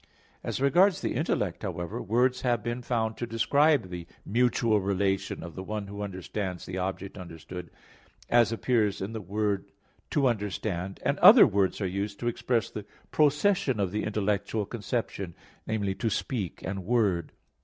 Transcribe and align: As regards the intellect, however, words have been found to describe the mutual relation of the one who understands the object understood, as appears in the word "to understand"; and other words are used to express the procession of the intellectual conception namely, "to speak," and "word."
As 0.43 0.59
regards 0.59 0.99
the 1.01 1.13
intellect, 1.13 1.61
however, 1.61 2.01
words 2.01 2.41
have 2.41 2.63
been 2.63 2.81
found 2.81 3.17
to 3.17 3.27
describe 3.27 3.91
the 3.91 4.07
mutual 4.25 4.81
relation 4.81 5.43
of 5.43 5.53
the 5.53 5.61
one 5.61 5.85
who 5.85 6.01
understands 6.01 6.65
the 6.65 6.79
object 6.79 7.19
understood, 7.19 7.69
as 8.27 8.51
appears 8.51 8.99
in 8.99 9.13
the 9.13 9.21
word 9.21 9.65
"to 10.09 10.25
understand"; 10.27 10.99
and 11.05 11.19
other 11.19 11.45
words 11.45 11.79
are 11.81 11.85
used 11.87 12.19
to 12.19 12.27
express 12.27 12.71
the 12.71 12.87
procession 13.11 13.79
of 13.79 13.91
the 13.91 14.03
intellectual 14.03 14.65
conception 14.65 15.35
namely, 15.67 15.93
"to 15.93 16.09
speak," 16.09 16.63
and 16.63 16.83
"word." 16.83 17.31